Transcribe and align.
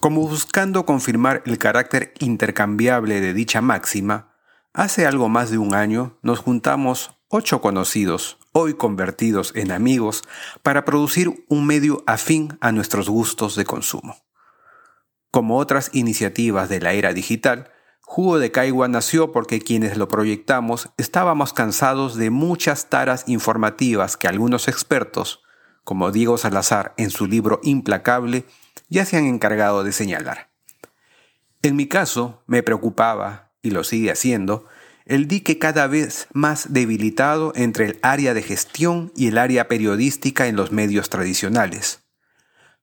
Como 0.00 0.26
buscando 0.26 0.86
confirmar 0.86 1.42
el 1.44 1.58
carácter 1.58 2.14
intercambiable 2.20 3.20
de 3.20 3.34
dicha 3.34 3.60
máxima, 3.60 4.34
hace 4.72 5.06
algo 5.06 5.28
más 5.28 5.50
de 5.50 5.58
un 5.58 5.74
año 5.74 6.18
nos 6.22 6.38
juntamos 6.38 7.16
ocho 7.28 7.60
conocidos, 7.60 8.38
hoy 8.52 8.74
convertidos 8.74 9.52
en 9.56 9.72
amigos, 9.72 10.22
para 10.62 10.84
producir 10.84 11.44
un 11.48 11.66
medio 11.66 12.04
afín 12.06 12.56
a 12.60 12.70
nuestros 12.70 13.08
gustos 13.08 13.56
de 13.56 13.64
consumo. 13.64 14.16
Como 15.30 15.56
otras 15.56 15.90
iniciativas 15.92 16.68
de 16.68 16.80
la 16.80 16.92
era 16.92 17.12
digital, 17.12 17.72
Jugo 18.14 18.38
de 18.38 18.50
Caigua 18.52 18.88
nació 18.88 19.32
porque 19.32 19.62
quienes 19.62 19.96
lo 19.96 20.06
proyectamos 20.06 20.90
estábamos 20.98 21.54
cansados 21.54 22.14
de 22.14 22.28
muchas 22.28 22.90
taras 22.90 23.24
informativas 23.26 24.18
que 24.18 24.28
algunos 24.28 24.68
expertos, 24.68 25.40
como 25.82 26.12
Diego 26.12 26.36
Salazar 26.36 26.92
en 26.98 27.08
su 27.08 27.26
libro 27.26 27.58
Implacable, 27.62 28.44
ya 28.90 29.06
se 29.06 29.16
han 29.16 29.24
encargado 29.24 29.82
de 29.82 29.92
señalar. 29.92 30.50
En 31.62 31.74
mi 31.74 31.88
caso, 31.88 32.42
me 32.46 32.62
preocupaba, 32.62 33.54
y 33.62 33.70
lo 33.70 33.82
sigue 33.82 34.10
haciendo, 34.10 34.66
el 35.06 35.26
dique 35.26 35.58
cada 35.58 35.86
vez 35.86 36.28
más 36.34 36.70
debilitado 36.70 37.54
entre 37.56 37.86
el 37.86 37.98
área 38.02 38.34
de 38.34 38.42
gestión 38.42 39.10
y 39.16 39.28
el 39.28 39.38
área 39.38 39.68
periodística 39.68 40.48
en 40.48 40.56
los 40.56 40.70
medios 40.70 41.08
tradicionales. 41.08 42.02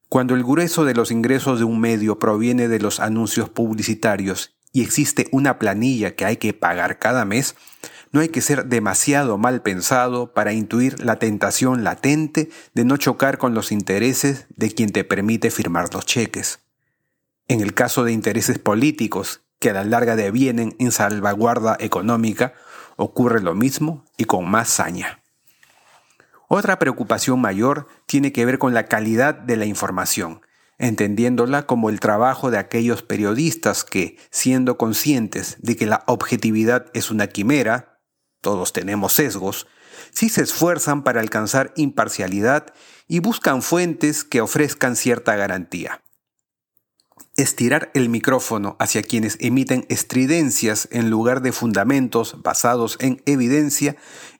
Cuando 0.08 0.34
el 0.34 0.42
grueso 0.42 0.84
de 0.84 0.94
los 0.94 1.12
ingresos 1.12 1.60
de 1.60 1.66
un 1.66 1.78
medio 1.78 2.18
proviene 2.18 2.66
de 2.66 2.80
los 2.80 2.98
anuncios 2.98 3.48
publicitarios 3.48 4.56
y 4.72 4.82
existe 4.82 5.28
una 5.32 5.58
planilla 5.58 6.14
que 6.14 6.24
hay 6.24 6.36
que 6.36 6.52
pagar 6.52 6.98
cada 6.98 7.24
mes, 7.24 7.56
no 8.12 8.20
hay 8.20 8.28
que 8.28 8.40
ser 8.40 8.66
demasiado 8.66 9.38
mal 9.38 9.62
pensado 9.62 10.32
para 10.32 10.52
intuir 10.52 11.04
la 11.04 11.18
tentación 11.18 11.84
latente 11.84 12.50
de 12.74 12.84
no 12.84 12.96
chocar 12.96 13.38
con 13.38 13.54
los 13.54 13.70
intereses 13.70 14.46
de 14.56 14.72
quien 14.72 14.90
te 14.90 15.04
permite 15.04 15.50
firmar 15.50 15.92
los 15.94 16.06
cheques. 16.06 16.60
En 17.46 17.60
el 17.60 17.74
caso 17.74 18.04
de 18.04 18.12
intereses 18.12 18.58
políticos 18.58 19.42
que 19.58 19.70
a 19.70 19.74
la 19.74 19.84
larga 19.84 20.16
devienen 20.16 20.74
en 20.78 20.90
salvaguarda 20.90 21.76
económica, 21.78 22.54
ocurre 22.96 23.40
lo 23.40 23.54
mismo 23.54 24.04
y 24.16 24.24
con 24.24 24.48
más 24.48 24.68
saña. 24.68 25.20
Otra 26.48 26.78
preocupación 26.78 27.40
mayor 27.40 27.86
tiene 28.06 28.32
que 28.32 28.44
ver 28.44 28.58
con 28.58 28.74
la 28.74 28.86
calidad 28.86 29.34
de 29.34 29.56
la 29.56 29.66
información, 29.66 30.40
entendiéndola 30.80 31.66
como 31.66 31.90
el 31.90 32.00
trabajo 32.00 32.50
de 32.50 32.58
aquellos 32.58 33.02
periodistas 33.02 33.84
que, 33.84 34.16
siendo 34.30 34.78
conscientes 34.78 35.56
de 35.60 35.76
que 35.76 35.86
la 35.86 36.02
objetividad 36.06 36.86
es 36.94 37.10
una 37.10 37.28
quimera, 37.28 38.00
todos 38.40 38.72
tenemos 38.72 39.12
sesgos, 39.12 39.66
sí 40.10 40.30
se 40.30 40.42
esfuerzan 40.42 41.04
para 41.04 41.20
alcanzar 41.20 41.72
imparcialidad 41.76 42.72
y 43.06 43.20
buscan 43.20 43.62
fuentes 43.62 44.24
que 44.24 44.40
ofrezcan 44.40 44.96
cierta 44.96 45.36
garantía. 45.36 46.02
Estirar 47.36 47.90
el 47.94 48.08
micrófono 48.08 48.76
hacia 48.80 49.02
quienes 49.02 49.36
emiten 49.40 49.84
estridencias 49.88 50.88
en 50.90 51.10
lugar 51.10 51.42
de 51.42 51.52
fundamentos 51.52 52.42
basados 52.42 52.96
en 53.00 53.22
evidencia 53.26 53.96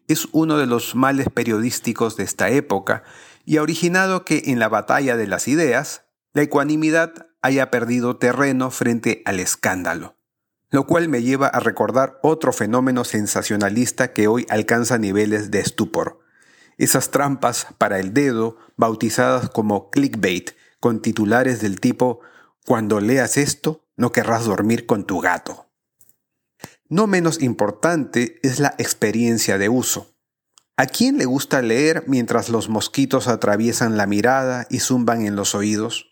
es 0.09 0.29
uno 0.33 0.57
de 0.57 0.67
los 0.67 0.95
males 0.95 1.29
periodísticos 1.29 2.17
de 2.17 2.25
esta 2.25 2.49
época 2.49 3.05
y 3.45 3.59
ha 3.59 3.63
originado 3.63 4.25
que 4.25 4.45
en 4.47 4.59
la 4.59 4.69
batalla 4.69 5.17
de 5.17 5.27
las 5.27 5.47
ideas 5.47 6.03
la 6.33 6.43
ecuanimidad 6.43 7.27
haya 7.43 7.71
perdido 7.71 8.17
terreno 8.17 8.71
frente 8.71 9.23
al 9.25 9.41
escándalo, 9.41 10.17
lo 10.71 10.87
cual 10.87 11.09
me 11.09 11.23
lleva 11.23 11.49
a 11.49 11.61
recordar 11.61 12.19
otro 12.23 12.53
fenómeno 12.53 13.05
sensacionalista 13.05 14.13
que 14.13 14.29
hoy 14.29 14.47
alcanza 14.49 14.99
niveles 14.99 15.51
de 15.51 15.61
estupor. 15.61 16.21
Esas 16.79 17.11
trampas 17.11 17.67
para 17.79 17.99
el 17.99 18.15
dedo, 18.15 18.57
bautizadas 18.77 19.51
como 19.51 19.91
clickbait, 19.91 20.53
con 20.79 21.03
titulares 21.03 21.61
del 21.61 21.81
tipo 21.81 22.21
Cuando 22.65 23.01
leas 23.01 23.37
esto, 23.37 23.85
no 23.97 24.13
querrás 24.13 24.45
dormir 24.45 24.87
con 24.87 25.05
tu 25.05 25.21
gato. 25.21 25.67
No 26.89 27.07
menos 27.07 27.43
importante 27.43 28.39
es 28.43 28.61
la 28.61 28.75
experiencia 28.79 29.59
de 29.59 29.69
uso. 29.69 30.15
¿A 30.77 30.87
quién 30.87 31.19
le 31.19 31.27
gusta 31.27 31.61
leer 31.61 32.05
mientras 32.07 32.49
los 32.49 32.69
mosquitos 32.69 33.29
atraviesan 33.29 33.97
la 33.97 34.07
mirada 34.07 34.67
y 34.71 34.81
zumban 34.81 35.27
en 35.27 35.37
los 35.37 35.55
oídos? 35.55 36.10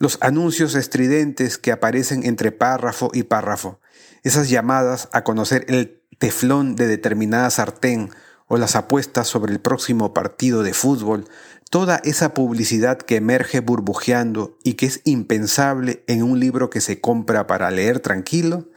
Los 0.00 0.16
anuncios 0.22 0.76
estridentes 0.76 1.58
que 1.58 1.72
aparecen 1.72 2.24
entre 2.24 2.52
párrafo 2.52 3.10
y 3.12 3.24
párrafo, 3.24 3.80
esas 4.22 4.48
llamadas 4.48 5.10
a 5.12 5.24
conocer 5.24 5.66
el 5.68 6.00
teflón 6.18 6.74
de 6.74 6.86
determinada 6.86 7.50
sartén 7.50 8.08
o 8.46 8.56
las 8.56 8.76
apuestas 8.76 9.28
sobre 9.28 9.52
el 9.52 9.60
próximo 9.60 10.14
partido 10.14 10.62
de 10.62 10.72
fútbol, 10.72 11.28
toda 11.68 12.00
esa 12.02 12.32
publicidad 12.32 12.96
que 12.96 13.16
emerge 13.16 13.60
burbujeando 13.60 14.56
y 14.64 14.72
que 14.72 14.86
es 14.86 15.02
impensable 15.04 16.02
en 16.06 16.22
un 16.22 16.40
libro 16.40 16.70
que 16.70 16.80
se 16.80 17.02
compra 17.02 17.46
para 17.46 17.70
leer 17.70 18.00
tranquilo, 18.00 18.70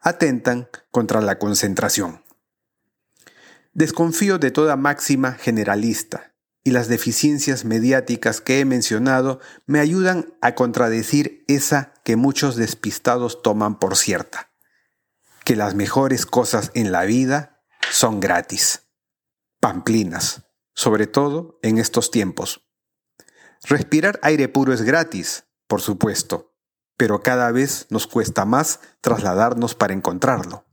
atentan 0.00 0.68
contra 0.92 1.20
la 1.20 1.40
concentración. 1.40 2.22
Desconfío 3.72 4.38
de 4.38 4.52
toda 4.52 4.76
máxima 4.76 5.32
generalista 5.32 6.27
y 6.68 6.70
las 6.70 6.88
deficiencias 6.88 7.64
mediáticas 7.64 8.42
que 8.42 8.60
he 8.60 8.66
mencionado 8.66 9.40
me 9.64 9.80
ayudan 9.80 10.34
a 10.42 10.54
contradecir 10.54 11.42
esa 11.48 11.94
que 12.04 12.16
muchos 12.16 12.56
despistados 12.56 13.40
toman 13.40 13.78
por 13.78 13.96
cierta, 13.96 14.50
que 15.44 15.56
las 15.56 15.74
mejores 15.74 16.26
cosas 16.26 16.70
en 16.74 16.92
la 16.92 17.06
vida 17.06 17.64
son 17.90 18.20
gratis. 18.20 18.82
Pamplinas, 19.60 20.42
sobre 20.74 21.06
todo 21.06 21.58
en 21.62 21.78
estos 21.78 22.10
tiempos. 22.10 22.68
Respirar 23.64 24.20
aire 24.22 24.50
puro 24.50 24.74
es 24.74 24.82
gratis, 24.82 25.44
por 25.68 25.80
supuesto, 25.80 26.54
pero 26.98 27.22
cada 27.22 27.50
vez 27.50 27.86
nos 27.88 28.06
cuesta 28.06 28.44
más 28.44 28.80
trasladarnos 29.00 29.74
para 29.74 29.94
encontrarlo. 29.94 30.66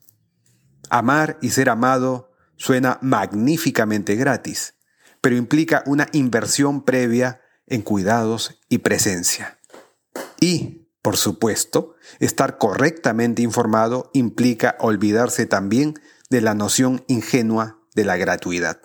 Amar 0.89 1.37
y 1.41 1.51
ser 1.51 1.69
amado 1.69 2.33
suena 2.57 2.99
magníficamente 3.01 4.15
gratis, 4.15 4.75
pero 5.25 5.37
implica 5.37 5.81
una 5.87 6.07
inversión 6.11 6.83
previa 6.83 7.41
en 7.65 7.81
cuidados 7.81 8.61
y 8.69 8.77
presencia. 8.77 9.57
Y, 10.39 10.87
por 11.01 11.17
supuesto, 11.17 11.95
estar 12.19 12.59
correctamente 12.59 13.41
informado 13.41 14.11
implica 14.13 14.77
olvidarse 14.79 15.47
también 15.47 15.95
de 16.29 16.41
la 16.41 16.53
noción 16.53 17.03
ingenua 17.07 17.79
de 17.95 18.05
la 18.05 18.17
gratuidad. 18.17 18.81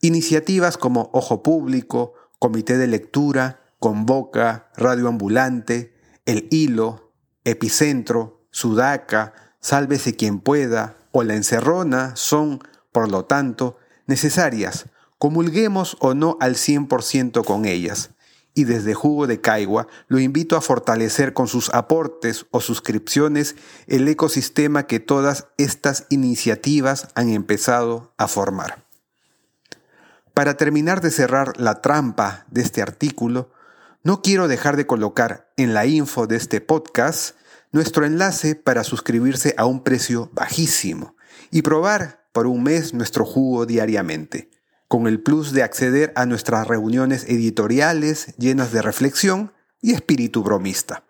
Iniciativas 0.00 0.78
como 0.78 1.10
Ojo 1.12 1.42
Público, 1.42 2.14
Comité 2.38 2.78
de 2.78 2.86
Lectura, 2.86 3.74
Convoca, 3.80 4.70
Radio 4.74 5.08
Ambulante, 5.08 5.94
el 6.24 6.48
hilo, 6.50 7.12
epicentro, 7.44 8.46
sudaca, 8.50 9.34
sálvese 9.60 10.16
quien 10.16 10.40
pueda 10.40 10.96
o 11.12 11.24
la 11.24 11.34
encerrona 11.34 12.16
son, 12.16 12.66
por 12.90 13.10
lo 13.10 13.26
tanto, 13.26 13.76
necesarias, 14.06 14.86
comulguemos 15.24 15.96
o 16.00 16.12
no 16.12 16.36
al 16.38 16.54
100% 16.54 17.46
con 17.46 17.64
ellas. 17.64 18.10
Y 18.52 18.64
desde 18.64 18.92
Jugo 18.92 19.26
de 19.26 19.40
Caigua 19.40 19.86
lo 20.06 20.18
invito 20.18 20.54
a 20.54 20.60
fortalecer 20.60 21.32
con 21.32 21.48
sus 21.48 21.72
aportes 21.72 22.44
o 22.50 22.60
suscripciones 22.60 23.56
el 23.86 24.06
ecosistema 24.06 24.86
que 24.86 25.00
todas 25.00 25.46
estas 25.56 26.04
iniciativas 26.10 27.08
han 27.14 27.30
empezado 27.30 28.12
a 28.18 28.28
formar. 28.28 28.84
Para 30.34 30.58
terminar 30.58 31.00
de 31.00 31.10
cerrar 31.10 31.58
la 31.58 31.80
trampa 31.80 32.44
de 32.50 32.60
este 32.60 32.82
artículo, 32.82 33.50
no 34.02 34.20
quiero 34.20 34.46
dejar 34.46 34.76
de 34.76 34.86
colocar 34.86 35.50
en 35.56 35.72
la 35.72 35.86
info 35.86 36.26
de 36.26 36.36
este 36.36 36.60
podcast 36.60 37.34
nuestro 37.72 38.04
enlace 38.04 38.56
para 38.56 38.84
suscribirse 38.84 39.54
a 39.56 39.64
un 39.64 39.84
precio 39.84 40.28
bajísimo 40.34 41.16
y 41.50 41.62
probar 41.62 42.26
por 42.32 42.46
un 42.46 42.62
mes 42.62 42.92
nuestro 42.92 43.24
jugo 43.24 43.64
diariamente, 43.64 44.50
con 44.88 45.06
el 45.06 45.20
plus 45.20 45.52
de 45.52 45.62
acceder 45.62 46.12
a 46.16 46.26
nuestras 46.26 46.66
reuniones 46.66 47.24
editoriales 47.24 48.34
llenas 48.36 48.72
de 48.72 48.82
reflexión 48.82 49.52
y 49.80 49.92
espíritu 49.92 50.42
bromista. 50.42 51.04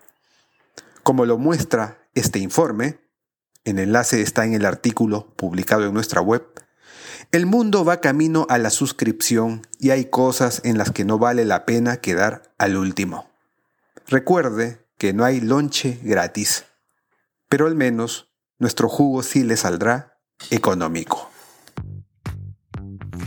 Como 1.03 1.27
lo 1.27 1.39
muestra 1.39 1.99
este 2.15 2.39
informe, 2.39 2.99
el 3.65 3.79
enlace 3.79 4.23
está 4.23 4.45
en 4.45 4.55
el 4.55 4.65
artículo 4.65 5.35
publicado 5.37 5.85
en 5.85 5.95
nuestra 5.95 6.21
web, 6.21 6.45
el 7.33 7.47
mundo 7.47 7.85
va 7.85 8.01
camino 8.01 8.47
a 8.49 8.59
la 8.59 8.71
suscripción 8.71 9.67
y 9.79 9.91
hay 9.91 10.05
cosas 10.07 10.61
en 10.65 10.79
las 10.79 10.91
que 10.93 11.05
no 11.05 11.19
vale 11.19 11.45
la 11.45 11.67
pena 11.67 11.97
quedar 11.97 12.55
al 12.59 12.77
último. 12.77 13.29
Recuerde 14.07 14.87
que 14.99 15.13
no 15.13 15.25
hay 15.25 15.41
lonche 15.41 15.99
gratis, 16.03 16.65
pero 17.49 17.67
al 17.67 17.75
menos 17.75 18.31
nuestro 18.59 18.89
jugo 18.89 19.23
sí 19.23 19.43
le 19.43 19.57
saldrá 19.57 20.19
económico. 20.51 21.31